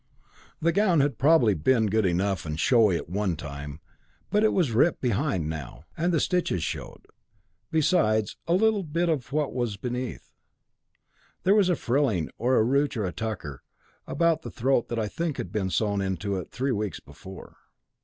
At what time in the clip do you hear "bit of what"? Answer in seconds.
8.81-9.53